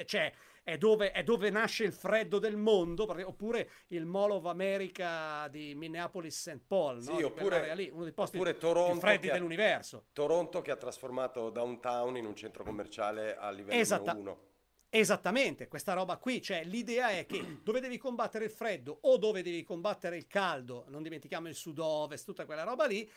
cioè 0.07 0.33
è 0.62 0.78
dove, 0.78 1.12
è 1.12 1.23
dove, 1.23 1.50
nasce 1.50 1.85
il 1.85 1.93
freddo 1.93 2.38
del 2.38 2.57
mondo, 2.57 3.07
oppure 3.26 3.71
il 3.88 4.07
Mall 4.07 4.31
of 4.31 4.47
America 4.47 5.47
di 5.49 5.75
Minneapolis 5.75 6.40
St. 6.40 6.61
Paul, 6.66 7.02
sì, 7.02 7.21
no? 7.21 7.26
oppure, 7.26 7.75
lì, 7.75 7.90
uno 7.93 8.04
dei 8.04 8.14
posti 8.14 8.38
più 8.38 8.54
freddi 8.99 9.28
ha, 9.28 9.35
dell'universo. 9.35 10.07
Toronto 10.14 10.62
che 10.62 10.71
ha 10.71 10.76
trasformato 10.76 11.50
downtown 11.50 12.16
in 12.16 12.25
un 12.25 12.35
centro 12.35 12.64
commerciale 12.64 13.37
a 13.37 13.50
livello 13.50 13.78
Esatta- 13.78 14.14
1. 14.14 14.52
Esattamente, 14.88 15.66
questa 15.66 15.93
roba 15.93 16.19
qui, 16.19 16.40
cioè 16.40 16.62
l'idea 16.62 17.11
è 17.11 17.26
che 17.26 17.59
dove 17.64 17.81
devi 17.81 17.99
combattere 17.99 18.45
il 18.45 18.50
freddo 18.52 18.97
o 19.02 19.19
dove 19.19 19.43
devi 19.43 19.64
combattere 19.64 20.16
il 20.16 20.28
caldo, 20.28 20.85
non 20.88 21.02
dimentichiamo 21.02 21.49
il 21.49 21.54
sud-ovest, 21.57 22.25
tutta 22.25 22.47
quella 22.47 22.62
roba 22.62 22.87
lì, 22.87 23.11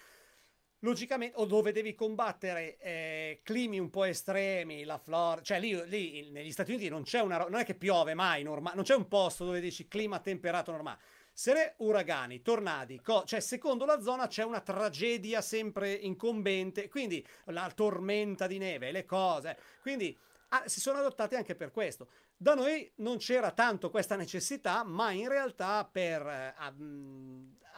logicamente, 0.80 1.38
o 1.38 1.46
dove 1.46 1.72
devi 1.72 1.96
combattere 1.96 2.78
eh, 2.78 3.40
climi 3.44 3.80
un 3.80 3.90
po' 3.90 4.04
estremi, 4.04 4.84
la 4.84 4.98
Florida, 4.98 5.42
cioè 5.42 5.60
lì, 5.60 5.82
lì, 5.88 6.30
negli 6.30 6.52
Stati 6.52 6.72
Uniti 6.72 6.90
non 6.90 7.04
c'è 7.04 7.20
una, 7.22 7.38
non 7.38 7.60
è 7.60 7.66
che 7.66 7.76
piove 7.76 8.14
mai, 8.14 8.44
norma- 8.44 8.74
non 8.74 8.84
c'è 8.84 8.96
un 8.96 9.08
posto 9.08 9.46
dove 9.46 9.60
dici 9.60 9.88
clima 9.88 10.20
temperato 10.20 10.72
normale. 10.72 11.00
Se 11.34 11.54
ne 11.54 11.74
uragani, 11.78 12.42
tornadi, 12.42 13.00
co- 13.00 13.24
cioè 13.24 13.40
secondo 13.40 13.86
la 13.86 14.02
zona 14.02 14.28
c'è 14.28 14.44
una 14.44 14.62
tragedia 14.62 15.42
sempre 15.42 15.92
incombente, 15.94 16.88
quindi 16.90 17.26
la 17.46 17.72
tormenta 17.74 18.48
di 18.48 18.58
neve, 18.58 18.92
le 18.92 19.06
cose, 19.06 19.58
quindi 19.82 20.18
ah, 20.50 20.64
si 20.66 20.80
sono 20.80 20.98
adottati 20.98 21.36
anche 21.36 21.56
per 21.56 21.72
questo. 21.72 22.08
Da 22.36 22.54
noi 22.54 22.92
non 22.98 23.18
c'era 23.18 23.52
tanto 23.52 23.90
questa 23.90 24.16
necessità, 24.16 24.84
ma 24.84 25.12
in 25.12 25.28
realtà 25.28 25.88
per, 25.92 26.26
eh, 26.26 26.54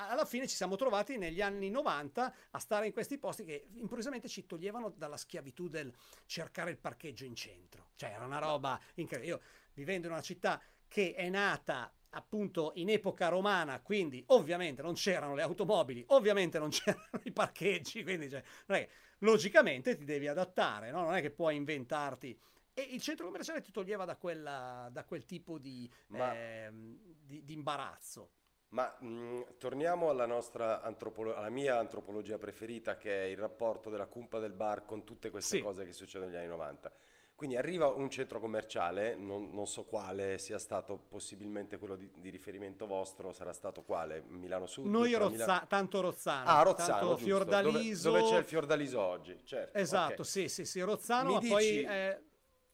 alla 0.07 0.25
fine 0.25 0.47
ci 0.47 0.55
siamo 0.55 0.75
trovati 0.75 1.17
negli 1.17 1.41
anni 1.41 1.69
90 1.69 2.33
a 2.51 2.59
stare 2.59 2.85
in 2.85 2.93
questi 2.93 3.17
posti 3.17 3.43
che 3.43 3.67
improvvisamente 3.73 4.29
ci 4.29 4.45
toglievano 4.45 4.89
dalla 4.95 5.17
schiavitù 5.17 5.67
del 5.67 5.93
cercare 6.25 6.71
il 6.71 6.77
parcheggio 6.77 7.25
in 7.25 7.35
centro. 7.35 7.89
Cioè 7.95 8.11
era 8.11 8.25
una 8.25 8.39
roba 8.39 8.79
incredibile. 8.95 9.35
Io 9.35 9.41
vivendo 9.73 10.07
in 10.07 10.13
una 10.13 10.21
città 10.21 10.61
che 10.87 11.13
è 11.13 11.29
nata 11.29 11.93
appunto 12.11 12.71
in 12.75 12.89
epoca 12.89 13.27
romana, 13.27 13.81
quindi 13.81 14.23
ovviamente 14.27 14.81
non 14.81 14.93
c'erano 14.93 15.35
le 15.35 15.43
automobili, 15.43 16.03
ovviamente 16.07 16.57
non 16.57 16.69
c'erano 16.71 17.19
i 17.23 17.31
parcheggi, 17.31 18.03
quindi 18.03 18.29
cioè, 18.29 18.43
che, 18.65 18.89
logicamente 19.19 19.95
ti 19.95 20.05
devi 20.05 20.27
adattare, 20.27 20.91
no? 20.91 21.03
non 21.03 21.15
è 21.15 21.21
che 21.21 21.31
puoi 21.31 21.55
inventarti. 21.55 22.37
E 22.73 22.81
il 22.81 23.01
centro 23.01 23.25
commerciale 23.25 23.61
ti 23.61 23.71
toglieva 23.71 24.05
da, 24.05 24.15
quella, 24.15 24.87
da 24.91 25.03
quel 25.03 25.25
tipo 25.25 25.57
di, 25.57 25.91
Ma... 26.07 26.33
eh, 26.33 26.69
di, 26.71 27.43
di 27.43 27.53
imbarazzo. 27.53 28.29
Ma 28.69 28.95
mh, 28.99 29.07
mm, 29.07 29.41
torniamo 29.57 30.09
alla, 30.09 30.25
nostra 30.25 30.81
antropolo- 30.81 31.35
alla 31.35 31.49
mia 31.49 31.79
antropologia 31.79 32.37
preferita, 32.37 32.97
che 32.97 33.23
è 33.23 33.25
il 33.25 33.37
rapporto 33.37 33.89
della 33.89 34.05
cumpa 34.05 34.39
del 34.39 34.53
bar 34.53 34.85
con 34.85 35.03
tutte 35.03 35.29
queste 35.29 35.57
sì. 35.57 35.63
cose 35.63 35.85
che 35.85 35.93
succedono 35.93 36.29
negli 36.29 36.39
anni 36.39 36.49
90. 36.49 36.91
Quindi 37.39 37.55
arriva 37.55 37.87
un 37.87 38.09
centro 38.09 38.41
commerciale, 38.41 39.15
non, 39.15 39.51
non 39.53 39.65
so 39.65 39.85
quale 39.85 40.37
sia 40.39 40.59
stato 40.59 40.97
possibilmente 40.97 41.77
quello 41.77 41.95
di, 41.95 42.11
di, 42.17 42.29
riferimento 42.29 42.85
vostro, 42.85 43.31
sarà 43.31 43.53
stato 43.53 43.81
quale? 43.81 44.25
Milano 44.27 44.65
Sud? 44.65 44.85
Noi 44.87 45.13
Rozza- 45.13 45.29
Milano... 45.29 45.67
tanto 45.69 46.01
Rozzano. 46.01 46.49
Ah, 46.49 46.61
Rozzano, 46.63 46.89
tanto 46.91 47.15
Fiordaliso. 47.15 48.09
Dove, 48.09 48.19
dove, 48.19 48.31
c'è 48.33 48.39
il 48.39 48.43
Fiordaliso 48.45 48.99
oggi, 48.99 49.39
certo. 49.45 49.77
Esatto, 49.77 50.11
okay. 50.11 50.25
sì, 50.25 50.49
sì, 50.49 50.65
sì, 50.65 50.81
Rozzano, 50.81 51.31
ma 51.31 51.39
dici... 51.39 51.51
poi... 51.51 51.83
Eh... 51.83 52.23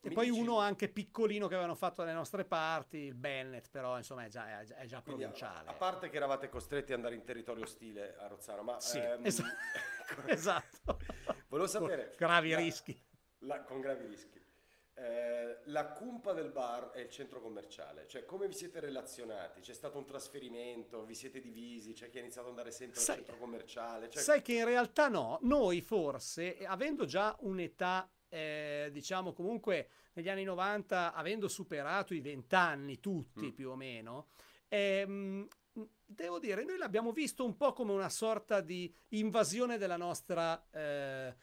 E 0.05 0.11
poi 0.11 0.29
uno 0.29 0.59
anche 0.59 0.87
piccolino 0.87 1.47
che 1.47 1.55
avevano 1.55 1.73
fatto 1.73 2.03
dalle 2.03 2.13
nostre 2.13 2.45
parti, 2.45 2.97
il 2.97 3.15
Bennett, 3.15 3.69
però 3.71 3.97
insomma 3.97 4.25
è 4.25 4.29
già, 4.29 4.61
è 4.61 4.63
già, 4.63 4.75
è 4.75 4.85
già 4.85 5.01
provinciale. 5.01 5.69
A, 5.69 5.71
a, 5.71 5.75
parte 5.75 6.09
che 6.09 6.17
eravate 6.17 6.47
costretti 6.47 6.91
ad 6.91 6.99
andare 6.99 7.15
in 7.15 7.23
territorio 7.23 7.63
ostile 7.63 8.15
a 8.17 8.27
Rozzano, 8.27 8.61
ma... 8.61 8.79
Sì, 8.79 8.99
ehm... 8.99 9.25
es- 9.25 9.41
esatto. 10.27 10.99
Volevo 11.47 11.67
sapere... 11.67 12.09
Con 12.09 12.15
gravi 12.17 12.51
la, 12.51 12.57
rischi. 12.57 13.03
La, 13.39 13.63
con 13.63 13.81
gravi 13.81 14.05
rischi. 14.05 14.43
Eh, 14.97 15.59
la 15.65 15.87
cumpa 15.87 16.31
del 16.31 16.51
bar 16.51 16.91
è 16.91 17.01
il 17.01 17.09
centro 17.09 17.41
commerciale, 17.41 18.07
cioè 18.07 18.23
come 18.23 18.47
vi 18.47 18.53
siete 18.53 18.79
relazionati? 18.79 19.59
C'è 19.59 19.73
stato 19.73 19.97
un 19.97 20.05
trasferimento, 20.05 21.03
vi 21.03 21.15
siete 21.15 21.41
divisi, 21.41 21.91
c'è 21.91 22.09
chi 22.09 22.17
ha 22.17 22.21
iniziato 22.21 22.47
ad 22.47 22.53
andare 22.53 22.71
sempre 22.71 23.01
sai, 23.01 23.17
al 23.17 23.21
centro 23.25 23.37
commerciale? 23.37 24.09
Cioè... 24.09 24.21
Sai 24.21 24.41
che 24.41 24.53
in 24.53 24.63
realtà 24.63 25.09
no, 25.09 25.39
noi 25.41 25.81
forse, 25.81 26.65
avendo 26.65 27.03
già 27.03 27.35
un'età, 27.41 28.09
eh, 28.35 28.89
diciamo 28.91 29.31
comunque 29.31 29.87
negli 30.13 30.27
anni 30.27 30.43
90, 30.43 31.13
avendo 31.13 31.47
superato 31.47 32.13
i 32.13 32.19
20 32.19 32.55
anni 32.55 32.99
tutti 32.99 33.47
mm. 33.47 33.51
più 33.51 33.69
o 33.69 33.75
meno, 33.75 34.27
ehm, 34.67 35.47
devo 36.05 36.39
dire, 36.39 36.65
noi 36.65 36.77
l'abbiamo 36.77 37.13
visto 37.13 37.45
un 37.45 37.55
po' 37.55 37.71
come 37.71 37.93
una 37.93 38.09
sorta 38.09 38.59
di 38.59 38.93
invasione 39.09 39.77
della 39.77 39.97
nostra... 39.97 40.67
Eh, 40.69 41.35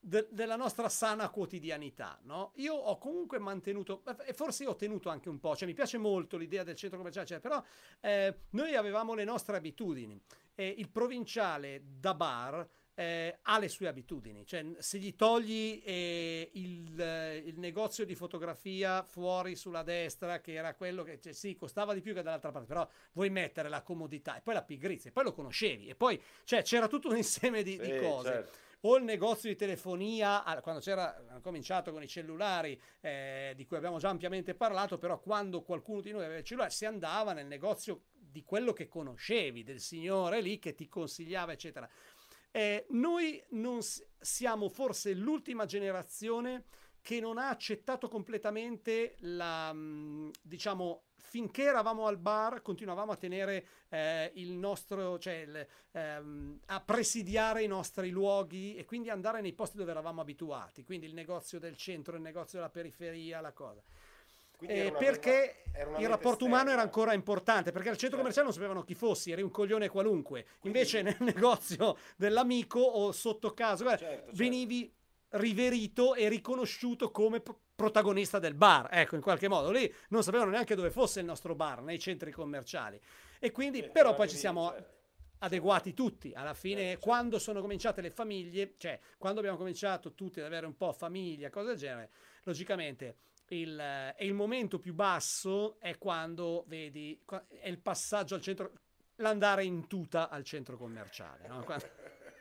de- 0.00 0.28
della 0.30 0.54
nostra 0.54 0.88
sana 0.88 1.28
quotidianità. 1.28 2.20
No? 2.22 2.52
Io 2.54 2.72
ho 2.72 2.98
comunque 2.98 3.40
mantenuto, 3.40 4.04
e 4.24 4.32
forse 4.32 4.64
ho 4.64 4.76
tenuto 4.76 5.08
anche 5.08 5.28
un 5.28 5.40
po', 5.40 5.56
cioè 5.56 5.66
mi 5.66 5.74
piace 5.74 5.98
molto 5.98 6.36
l'idea 6.36 6.62
del 6.62 6.76
centro 6.76 6.98
commerciale, 6.98 7.26
cioè, 7.26 7.40
però 7.40 7.60
eh, 8.00 8.42
noi 8.50 8.76
avevamo 8.76 9.14
le 9.14 9.24
nostre 9.24 9.56
abitudini. 9.56 10.18
Eh, 10.54 10.72
il 10.78 10.88
provinciale 10.88 11.82
da 11.84 12.14
bar 12.14 12.68
eh, 12.98 13.38
ha 13.42 13.60
le 13.60 13.68
sue 13.68 13.86
abitudini, 13.86 14.44
cioè 14.44 14.66
se 14.78 14.98
gli 14.98 15.14
togli 15.14 15.80
eh, 15.84 16.50
il, 16.54 17.00
eh, 17.00 17.36
il, 17.36 17.56
negozio 17.56 18.04
di 18.04 18.16
fotografia 18.16 19.04
fuori 19.04 19.54
sulla 19.54 19.84
destra, 19.84 20.40
che 20.40 20.54
era 20.54 20.74
quello 20.74 21.04
che 21.04 21.20
cioè, 21.20 21.32
sì, 21.32 21.54
costava 21.54 21.94
di 21.94 22.00
più 22.00 22.12
che 22.12 22.22
dall'altra 22.22 22.50
parte, 22.50 22.66
però 22.66 22.88
vuoi 23.12 23.30
mettere 23.30 23.68
la 23.68 23.82
comodità 23.82 24.36
e 24.36 24.40
poi 24.40 24.54
la 24.54 24.64
pigrizia, 24.64 25.10
e 25.10 25.12
poi 25.12 25.22
lo 25.22 25.32
conoscevi, 25.32 25.86
e 25.86 25.94
poi 25.94 26.20
cioè, 26.42 26.64
c'era 26.64 26.88
tutto 26.88 27.08
un 27.08 27.16
insieme 27.16 27.62
di, 27.62 27.78
sì, 27.80 27.88
di 27.88 27.98
cose. 28.00 28.28
Certo 28.28 28.66
o 28.82 28.96
il 28.96 29.02
negozio 29.02 29.48
di 29.48 29.56
telefonia, 29.56 30.44
quando 30.62 30.80
c'era 30.80 31.40
cominciato 31.42 31.90
con 31.90 32.00
i 32.00 32.06
cellulari, 32.06 32.80
eh, 33.00 33.52
di 33.56 33.66
cui 33.66 33.76
abbiamo 33.76 33.98
già 33.98 34.08
ampiamente 34.08 34.54
parlato, 34.54 34.98
però 34.98 35.18
quando 35.18 35.62
qualcuno 35.62 36.00
di 36.00 36.12
noi 36.12 36.22
aveva 36.22 36.38
il 36.38 36.44
cellulare 36.44 36.70
si 36.70 36.84
andava 36.84 37.32
nel 37.32 37.46
negozio 37.46 38.02
di 38.12 38.44
quello 38.44 38.72
che 38.72 38.86
conoscevi, 38.86 39.64
del 39.64 39.80
signore 39.80 40.40
lì 40.40 40.60
che 40.60 40.74
ti 40.74 40.86
consigliava, 40.86 41.50
eccetera. 41.52 41.88
Eh, 42.50 42.86
noi 42.90 43.42
non 43.50 43.80
siamo 44.18 44.68
forse 44.68 45.12
l'ultima 45.14 45.66
generazione 45.66 46.64
che 47.00 47.20
non 47.20 47.38
ha 47.38 47.48
accettato 47.48 48.08
completamente 48.08 49.16
la, 49.20 49.72
mm, 49.72 50.30
diciamo, 50.42 51.04
finché 51.28 51.64
eravamo 51.64 52.06
al 52.06 52.16
bar 52.16 52.62
continuavamo 52.62 53.12
a 53.12 53.16
tenere 53.16 53.66
eh, 53.90 54.32
il 54.34 54.52
nostro, 54.52 55.18
cioè 55.18 55.34
il, 55.34 55.66
ehm, 55.92 56.60
a 56.66 56.80
presidiare 56.80 57.62
i 57.62 57.66
nostri 57.66 58.10
luoghi 58.10 58.74
e 58.76 58.84
quindi 58.84 59.10
andare 59.10 59.40
nei 59.40 59.52
posti 59.52 59.76
dove 59.76 59.90
eravamo 59.90 60.20
abituati, 60.20 60.84
quindi 60.84 61.06
il 61.06 61.14
negozio 61.14 61.58
del 61.58 61.76
centro, 61.76 62.16
il 62.16 62.22
negozio 62.22 62.58
della 62.58 62.70
periferia, 62.70 63.40
la 63.40 63.52
cosa. 63.52 63.82
Eh, 64.60 64.92
perché 64.98 65.62
il 65.98 66.08
rapporto 66.08 66.44
umano 66.44 66.70
era 66.70 66.82
ancora 66.82 67.12
importante, 67.12 67.70
perché 67.70 67.90
al 67.90 67.96
centro 67.96 68.16
certo. 68.16 68.16
commerciale 68.16 68.46
non 68.46 68.54
sapevano 68.54 68.82
chi 68.82 68.94
fossi, 68.94 69.30
eri 69.30 69.42
un 69.42 69.50
coglione 69.50 69.88
qualunque. 69.88 70.46
Quindi... 70.58 70.78
Invece 70.78 71.02
nel 71.02 71.16
negozio 71.20 71.96
dell'amico 72.16 72.80
o 72.80 73.12
sotto 73.12 73.52
caso, 73.54 73.84
guarda, 73.84 74.04
certo, 74.04 74.24
certo. 74.24 74.36
venivi 74.36 74.92
riverito 75.30 76.14
e 76.14 76.28
riconosciuto 76.28 77.10
come 77.10 77.42
protagonista 77.74 78.38
del 78.38 78.54
bar, 78.54 78.88
ecco, 78.90 79.14
in 79.14 79.20
qualche 79.20 79.46
modo. 79.46 79.70
Lì 79.70 79.92
non 80.08 80.22
sapevano 80.22 80.50
neanche 80.50 80.74
dove 80.74 80.90
fosse 80.90 81.20
il 81.20 81.26
nostro 81.26 81.54
bar, 81.54 81.82
nei 81.82 81.98
centri 81.98 82.32
commerciali. 82.32 83.00
E 83.38 83.52
quindi, 83.52 83.80
eh, 83.80 83.88
però 83.88 84.14
poi 84.14 84.28
ci 84.28 84.36
siamo 84.36 84.70
certo. 84.70 84.90
adeguati 85.38 85.94
tutti. 85.94 86.32
Alla 86.34 86.54
fine, 86.54 86.80
eh, 86.80 86.84
certo. 86.86 87.00
quando 87.00 87.38
sono 87.38 87.60
cominciate 87.60 88.00
le 88.00 88.10
famiglie, 88.10 88.74
cioè 88.78 88.98
quando 89.16 89.38
abbiamo 89.38 89.58
cominciato 89.58 90.14
tutti 90.14 90.40
ad 90.40 90.46
avere 90.46 90.66
un 90.66 90.76
po' 90.76 90.92
famiglia, 90.92 91.50
cose 91.50 91.68
del 91.68 91.76
genere, 91.76 92.10
logicamente 92.42 93.16
il, 93.56 93.78
eh, 93.78 94.14
il 94.20 94.34
momento 94.34 94.78
più 94.78 94.94
basso 94.94 95.76
è 95.80 95.98
quando 95.98 96.64
vedi, 96.66 97.20
è 97.60 97.68
il 97.68 97.78
passaggio 97.78 98.34
al 98.34 98.40
centro, 98.40 98.72
l'andare 99.16 99.64
in 99.64 99.86
tuta 99.86 100.28
al 100.28 100.44
centro 100.44 100.76
commerciale. 100.76 101.46
No? 101.48 101.62
Quando, 101.64 101.86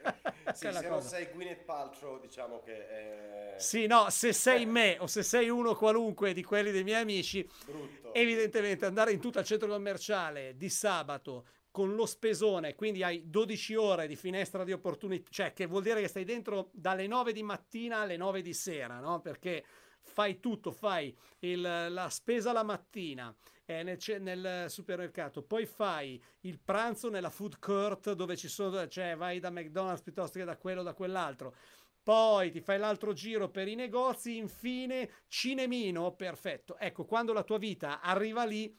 sì, 0.54 0.72
se 0.72 0.88
non 0.88 1.02
sei 1.02 1.28
Gwyneth 1.34 1.64
Paltrow, 1.64 2.20
diciamo 2.20 2.62
che 2.62 2.88
è... 2.88 3.56
Sì, 3.58 3.88
no, 3.88 4.10
se 4.10 4.34
sei 4.34 4.66
me 4.66 4.98
o 5.00 5.08
se 5.08 5.24
sei 5.24 5.50
uno 5.50 5.76
qualunque 5.76 6.34
di 6.34 6.44
quelli 6.44 6.72
dei 6.72 6.84
miei 6.84 7.02
amici, 7.02 7.48
Brutto. 7.66 8.14
evidentemente 8.14 8.86
andare 8.86 9.12
in 9.12 9.20
tutto 9.20 9.40
al 9.40 9.46
centro 9.46 9.68
commerciale 9.68 10.56
di 10.56 10.70
sabato 10.70 11.46
con 11.72 11.94
lo 11.94 12.08
spesone, 12.08 12.74
quindi 12.74 13.04
hai 13.04 13.30
12 13.30 13.76
ore 13.76 14.08
di 14.08 14.16
finestra 14.16 14.64
di 14.64 14.72
opportunità, 14.72 15.30
cioè 15.30 15.54
che 15.54 15.68
vuol 15.68 15.84
dire 15.84 16.02
che 16.02 16.08
stai 16.08 16.24
dentro 16.24 16.70
dalle 16.74 17.06
9 17.06 17.34
di 17.34 17.44
mattina 17.44 18.00
alle 18.00 18.18
9 18.18 18.42
di 18.42 18.54
sera, 18.54 19.00
no? 19.00 19.22
Perché 19.22 19.64
fai 20.08 20.40
tutto, 20.40 20.72
fai 20.72 21.16
il, 21.40 21.62
la 21.62 22.10
spesa 22.10 22.52
la 22.52 22.64
mattina, 22.64 23.34
eh, 23.66 23.84
nel, 23.84 24.00
nel, 24.22 24.70
supermercato, 24.70 25.44
poi 25.44 25.66
fai 25.66 26.22
il 26.42 26.60
pranzo 26.60 27.10
nella 27.10 27.30
food 27.30 27.60
court 27.60 28.14
dove 28.14 28.36
ci 28.36 28.48
sono, 28.48 28.88
cioè 28.88 29.16
vai 29.16 29.40
da 29.40 29.50
McDonald's 29.50 30.02
piuttosto 30.02 30.40
che 30.40 30.46
da 30.46 30.58
quello 30.58 30.82
o 30.82 30.84
da 30.84 30.94
quell'altro. 30.94 31.54
Poi 32.02 32.52
ti 32.52 32.62
fai 32.62 32.80
l'altro 32.80 33.12
giro 33.12 33.50
per 33.50 33.68
i 33.68 33.76
negozi, 33.76 34.38
infine 34.38 35.10
cinemino, 35.28 36.14
perfetto. 36.14 36.78
Ecco, 36.78 37.04
quando 37.04 37.34
la 37.34 37.44
tua 37.44 37.58
vita 37.58 38.00
arriva 38.00 38.46
lì, 38.46 38.74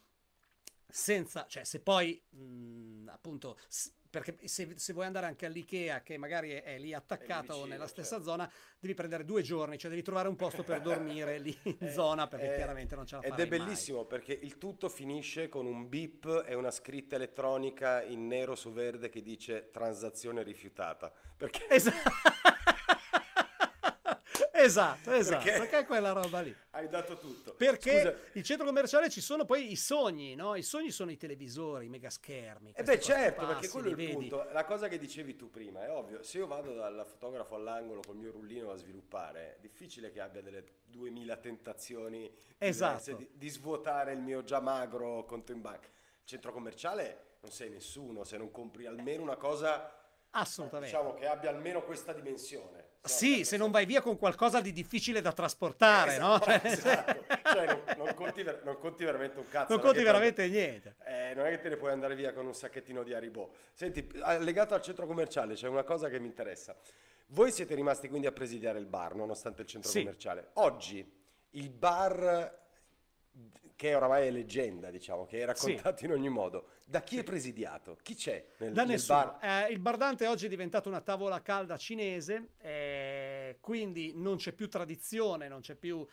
senza, 0.90 1.46
cioè 1.46 1.64
se 1.64 1.80
poi 1.80 2.20
mh, 2.30 2.40
mm, 2.42 3.08
appunto 3.08 3.58
perché 4.10 4.36
se, 4.48 4.72
se, 4.76 4.92
vuoi 4.92 5.06
andare 5.06 5.26
anche 5.26 5.46
all'Ikea 5.46 6.02
che 6.02 6.16
magari 6.16 6.50
è, 6.50 6.62
è 6.62 6.78
lì 6.78 6.94
attaccato 6.94 7.52
vicino, 7.54 7.66
nella 7.66 7.86
stessa 7.86 8.16
certo. 8.16 8.24
zona 8.24 8.52
devi 8.78 8.94
prendere 8.94 9.24
due 9.24 9.42
giorni 9.42 9.76
cioè 9.78 9.90
devi 9.90 10.02
trovare 10.02 10.28
un 10.28 10.36
posto 10.36 10.62
per 10.62 10.80
dormire 10.80 11.38
lì 11.38 11.56
in 11.64 11.76
è, 11.78 11.92
zona 11.92 12.26
perché 12.26 12.52
è, 12.52 12.56
chiaramente 12.56 12.94
non 12.94 13.06
ce 13.06 13.16
la 13.16 13.22
fai 13.22 13.30
ed 13.30 13.38
è 13.38 13.46
bellissimo 13.46 13.98
mai. 13.98 14.06
perché 14.06 14.32
il 14.32 14.58
tutto 14.58 14.88
finisce 14.88 15.48
con 15.48 15.66
un 15.66 15.88
beep 15.88 16.44
e 16.46 16.54
una 16.54 16.70
scritta 16.70 17.16
elettronica 17.16 18.02
in 18.02 18.26
nero 18.26 18.54
su 18.54 18.72
verde 18.72 19.08
che 19.08 19.22
dice 19.22 19.70
transazione 19.70 20.42
rifiutata 20.42 21.12
perché 21.36 21.68
esatto 21.68 22.46
esatto, 24.68 25.12
esatto, 25.12 25.42
perché, 25.42 25.58
perché 25.58 25.86
quella 25.86 26.12
roba 26.12 26.40
lì. 26.40 26.54
Hai 26.70 26.88
dato 26.88 27.16
tutto. 27.16 27.54
Perché 27.54 28.00
Scusa. 28.00 28.16
il 28.32 28.42
centro 28.42 28.66
commerciale 28.66 29.10
ci 29.10 29.20
sono 29.20 29.44
poi 29.44 29.72
i 29.72 29.76
sogni, 29.76 30.34
no? 30.34 30.54
I 30.54 30.62
sogni 30.62 30.90
sono 30.90 31.10
i 31.10 31.16
televisori, 31.16 31.86
i 31.86 31.88
mega 31.88 32.10
schermi. 32.10 32.70
E 32.70 32.80
eh 32.80 32.84
beh 32.84 33.00
certo, 33.00 33.40
passi, 33.40 33.52
perché 33.52 33.68
quello 33.68 33.86
è 33.86 33.90
il 33.90 33.96
vedi. 33.96 34.12
punto. 34.12 34.48
La 34.52 34.64
cosa 34.64 34.88
che 34.88 34.98
dicevi 34.98 35.36
tu 35.36 35.50
prima, 35.50 35.84
è 35.84 35.90
ovvio, 35.90 36.22
se 36.22 36.38
io 36.38 36.46
vado 36.46 36.74
dal 36.74 37.04
fotografo 37.06 37.54
all'angolo 37.54 38.00
col 38.06 38.16
mio 38.16 38.30
rullino 38.30 38.70
a 38.70 38.76
sviluppare, 38.76 39.56
è 39.56 39.58
difficile 39.60 40.10
che 40.10 40.20
abbia 40.20 40.42
delle 40.42 40.64
2000 40.86 41.36
tentazioni 41.36 42.30
esatto. 42.58 43.14
di, 43.14 43.28
di 43.32 43.48
svuotare 43.48 44.12
il 44.12 44.20
mio 44.20 44.44
già 44.44 44.60
magro 44.60 45.24
conto 45.24 45.52
in 45.52 45.60
banca. 45.60 45.88
Il 45.88 46.26
centro 46.26 46.52
commerciale 46.52 47.36
non 47.40 47.50
sei 47.52 47.70
nessuno 47.70 48.24
se 48.24 48.36
non 48.36 48.50
compri 48.50 48.86
almeno 48.86 49.22
una 49.22 49.36
cosa 49.36 49.92
Assolutamente. 50.30 50.94
Diciamo 50.94 51.14
che 51.14 51.26
abbia 51.26 51.50
almeno 51.50 51.82
questa 51.82 52.12
dimensione. 52.12 52.87
Sì, 53.02 53.44
se 53.44 53.56
non 53.56 53.70
vai 53.70 53.86
via 53.86 54.00
con 54.00 54.18
qualcosa 54.18 54.60
di 54.60 54.72
difficile 54.72 55.20
da 55.20 55.32
trasportare, 55.32 56.12
esatto, 56.12 56.26
no? 56.26 56.38
Cioè, 56.38 56.60
esatto. 56.64 57.24
cioè 57.52 57.66
non, 57.66 57.82
non, 57.96 58.14
conti 58.14 58.42
ver- 58.42 58.62
non, 58.64 58.78
conti 58.78 59.04
veramente 59.04 59.38
un 59.38 59.48
cazzo. 59.48 59.72
Non 59.72 59.82
conti 59.82 60.02
veramente 60.02 60.42
te, 60.42 60.48
niente. 60.48 60.96
Eh, 61.06 61.34
non 61.34 61.46
è 61.46 61.50
che 61.50 61.60
te 61.60 61.68
ne 61.68 61.76
puoi 61.76 61.92
andare 61.92 62.14
via 62.14 62.32
con 62.32 62.46
un 62.46 62.54
sacchettino 62.54 63.02
di 63.02 63.14
Haribo. 63.14 63.52
Senti, 63.72 64.08
legato 64.40 64.74
al 64.74 64.82
centro 64.82 65.06
commerciale 65.06 65.54
c'è 65.54 65.68
una 65.68 65.84
cosa 65.84 66.08
che 66.08 66.18
mi 66.18 66.26
interessa. 66.26 66.76
Voi 67.28 67.50
siete 67.52 67.74
rimasti 67.74 68.08
quindi 68.08 68.26
a 68.26 68.32
presidiare 68.32 68.78
il 68.78 68.86
bar, 68.86 69.14
nonostante 69.14 69.62
il 69.62 69.68
centro 69.68 69.90
sì. 69.90 69.98
commerciale. 69.98 70.50
Oggi 70.54 71.16
il 71.50 71.70
bar 71.70 72.56
che 73.78 73.94
oramai 73.94 74.26
è 74.26 74.30
leggenda, 74.32 74.90
diciamo, 74.90 75.24
che 75.24 75.38
è 75.38 75.44
raccontato 75.44 75.98
sì. 75.98 76.06
in 76.06 76.10
ogni 76.10 76.28
modo. 76.28 76.70
Da 76.84 77.00
chi 77.02 77.16
è 77.16 77.22
presidiato? 77.22 77.96
Chi 78.02 78.16
c'è 78.16 78.44
nel, 78.56 78.72
da 78.72 78.82
nel 78.82 79.00
bar? 79.06 79.38
Eh, 79.40 79.72
il 79.72 79.78
Bardante 79.78 80.26
oggi 80.26 80.46
è 80.46 80.48
diventato 80.48 80.88
una 80.88 81.00
tavola 81.00 81.40
calda 81.42 81.76
cinese, 81.76 82.54
eh, 82.58 83.58
quindi 83.60 84.14
non 84.16 84.36
c'è 84.36 84.50
più 84.50 84.68
tradizione, 84.68 85.46
non 85.46 85.60
c'è 85.60 85.76
più... 85.76 86.04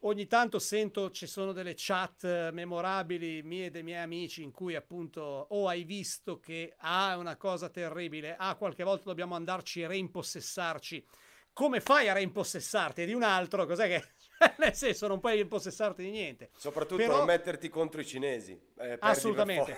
Ogni 0.00 0.26
tanto 0.26 0.58
sento 0.58 1.10
ci 1.12 1.26
sono 1.26 1.52
delle 1.52 1.72
chat 1.74 2.50
memorabili 2.50 3.42
mie 3.42 3.66
e 3.66 3.70
dei 3.70 3.82
miei 3.82 4.02
amici 4.02 4.42
in 4.42 4.50
cui 4.50 4.74
appunto 4.74 5.22
o 5.22 5.46
oh, 5.48 5.68
hai 5.68 5.84
visto 5.84 6.38
che 6.38 6.74
ah, 6.76 7.12
è 7.12 7.16
una 7.16 7.36
cosa 7.36 7.70
terribile, 7.70 8.36
ah 8.36 8.54
qualche 8.56 8.84
volta 8.84 9.04
dobbiamo 9.04 9.34
andarci 9.34 9.80
e 9.80 9.86
reimpossessarci. 9.86 11.06
Come 11.54 11.80
fai 11.80 12.10
a 12.10 12.12
reimpossessarti 12.12 13.06
di 13.06 13.14
un 13.14 13.22
altro? 13.22 13.64
Cos'è 13.64 13.88
che 13.88 14.04
nel 14.58 14.74
senso 14.74 15.06
non 15.06 15.20
puoi 15.20 15.40
impossessarti 15.40 16.02
di 16.02 16.10
niente. 16.10 16.50
Soprattutto 16.56 16.96
Però, 16.96 17.16
non 17.18 17.26
metterti 17.26 17.68
contro 17.68 18.00
i 18.00 18.06
cinesi. 18.06 18.58
Eh, 18.78 18.96
assolutamente. 19.00 19.76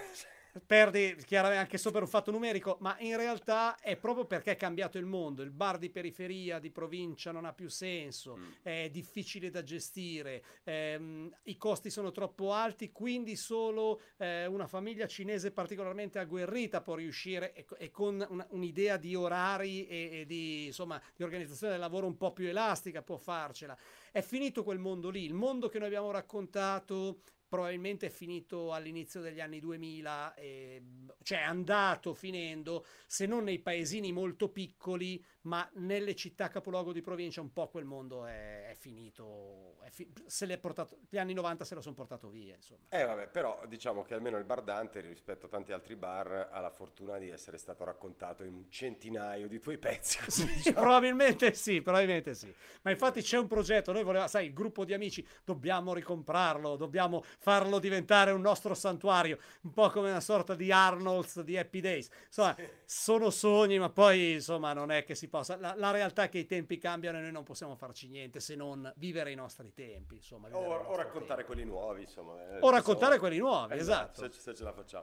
Perdi 0.67 1.17
chiaramente 1.25 1.61
anche 1.61 1.79
solo 1.79 1.95
per 1.95 2.03
un 2.03 2.09
fatto 2.09 2.31
numerico, 2.31 2.77
ma 2.81 2.97
in 3.01 3.17
realtà 3.17 3.79
è 3.79 3.97
proprio 3.97 4.25
perché 4.25 4.53
è 4.53 4.57
cambiato 4.57 4.99
il 4.99 5.07
mondo. 5.07 5.43
Il 5.43 5.51
bar 5.51 5.79
di 5.79 5.91
periferia, 5.91 6.59
di 6.59 6.71
provincia 6.71 7.33
non 7.33 7.45
ha 7.45 7.53
più 7.53 7.69
senso, 7.69 8.37
mm. 8.37 8.45
è 8.63 8.89
difficile 8.91 9.51
da 9.51 9.63
gestire, 9.63 10.43
ehm, 10.65 11.31
i 11.45 11.57
costi 11.57 11.91
sono 11.91 12.11
troppo 12.11 12.53
alti, 12.53 12.93
quindi 12.93 13.37
solo 13.37 14.01
eh, 14.17 14.47
una 14.47 14.67
famiglia 14.67 15.07
cinese 15.07 15.51
particolarmente 15.51 16.19
agguerrita 16.19 16.81
può 16.81 16.95
riuscire 16.95 17.53
e, 17.55 17.67
e 17.79 17.91
con 17.91 18.25
una, 18.29 18.47
un'idea 18.51 18.97
di 18.97 19.15
orari 19.15 19.87
e, 19.87 20.21
e 20.21 20.27
di, 20.27 20.67
insomma, 20.67 21.01
di 21.15 21.23
organizzazione 21.23 21.73
del 21.73 21.81
lavoro 21.81 22.07
un 22.07 22.17
po' 22.17 22.33
più 22.33 22.47
elastica 22.47 23.03
può 23.03 23.17
farcela. 23.17 23.77
È 24.11 24.21
finito 24.21 24.63
quel 24.63 24.79
mondo 24.79 25.11
lì, 25.11 25.25
il 25.25 25.35
mondo 25.35 25.69
che 25.69 25.79
noi 25.79 25.89
abbiamo 25.89 26.11
raccontato 26.11 27.21
probabilmente 27.49 28.07
è 28.07 28.11
finito 28.11 28.73
all'inizio 28.73 29.21
degli 29.21 29.41
anni 29.41 29.59
2000, 29.59 30.35
e, 30.35 30.83
cioè 31.23 31.39
è 31.39 31.45
andato 31.45 32.15
finendo, 32.15 32.85
se 33.07 33.27
non 33.27 33.45
nei 33.45 33.59
paesini 33.59 34.13
molto 34.13 34.51
piccoli, 34.51 35.25
ma 35.49 35.69
nelle 35.77 36.15
città 36.15 36.49
capoluogo 36.51 36.93
di 36.93 37.01
provincia 37.01 37.41
un 37.41 37.53
po' 37.53 37.69
quel 37.69 37.87
mondo 37.87 38.27
è, 38.27 38.69
è 38.69 38.75
finito, 38.75 39.81
è 39.83 39.89
fi- 39.89 40.13
se 40.27 40.45
l'è 40.45 40.59
portato, 40.59 40.99
gli 41.09 41.17
anni 41.17 41.33
90 41.33 41.65
se 41.65 41.75
lo 41.75 41.81
sono 41.81 41.95
portato 41.95 42.29
via. 42.29 42.55
Insomma. 42.55 42.83
Eh 42.91 43.03
vabbè, 43.03 43.29
però 43.29 43.63
diciamo 43.67 44.03
che 44.03 44.13
almeno 44.13 44.37
il 44.37 44.45
bar 44.45 44.63
Dante 44.63 45.01
rispetto 45.01 45.47
a 45.47 45.49
tanti 45.49 45.73
altri 45.73 45.97
bar 45.97 46.51
ha 46.53 46.61
la 46.61 46.71
fortuna 46.71 47.17
di 47.17 47.31
essere 47.31 47.57
stato 47.57 47.83
raccontato 47.83 48.45
in 48.45 48.53
un 48.53 48.71
centinaio 48.71 49.49
di 49.49 49.59
tuoi 49.59 49.79
pezzi. 49.79 50.19
Sì, 50.29 50.45
diciamo. 50.45 50.81
probabilmente 50.81 51.55
sì, 51.55 51.81
probabilmente 51.81 52.35
sì. 52.35 52.55
Ma 52.83 52.91
infatti 52.91 53.23
c'è 53.23 53.39
un 53.39 53.47
progetto, 53.47 53.93
noi 53.93 54.05
volevamo, 54.05 54.29
sai, 54.29 54.47
il 54.47 54.53
gruppo 54.53 54.85
di 54.85 54.93
amici, 54.93 55.27
dobbiamo 55.43 55.95
ricomprarlo, 55.95 56.77
dobbiamo 56.77 57.25
farlo 57.39 57.79
diventare 57.79 58.31
un 58.31 58.43
nostro 58.43 58.75
santuario, 58.75 59.39
un 59.63 59.73
po' 59.73 59.89
come 59.89 60.11
una 60.11 60.21
sorta 60.21 60.55
di 60.55 60.71
Arnold's 60.71 61.41
di 61.41 61.57
Happy 61.57 61.81
Days. 61.81 62.11
Insomma, 62.27 62.55
sono 62.85 63.31
sogni, 63.31 63.79
ma 63.79 63.89
poi 63.89 64.33
insomma 64.33 64.75
non 64.75 64.91
è 64.91 65.05
che 65.05 65.15
si 65.15 65.29
possa. 65.39 65.57
La, 65.57 65.75
la, 65.77 65.91
realtà 65.91 66.25
è 66.25 66.29
che 66.29 66.39
i 66.39 66.47
tempi 66.47 66.79
cambiano 66.79 67.19
e 67.19 67.23
noi 67.23 67.33
non 67.33 67.45
possiamo 67.45 67.75
farci 67.77 68.09
niente 68.09 68.41
se 68.41 68.55
non 68.55 68.91
vivere 68.97 69.31
i 69.31 69.35
nostri 69.35 69.73
tempi. 69.75 70.17
Insomma, 70.17 70.49
o, 70.51 70.61
o 70.61 70.97
raccontare 70.97 71.43
tempi. 71.43 71.45
quelli 71.45 71.65
nuovi, 71.65 72.03
insomma. 72.03 72.57
Eh, 72.57 72.59
o 72.61 72.71
raccontare 72.71 73.19
quelli 73.19 73.39
nuovi, 73.39 73.75
esatto. 73.75 74.23
esatto. 74.23 74.33
Se, 74.33 74.41
se, 74.41 74.55
ce 74.55 74.65
la 74.65 74.73
facciamo. 74.73 74.97